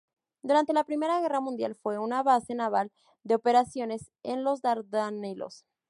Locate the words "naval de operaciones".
2.55-4.09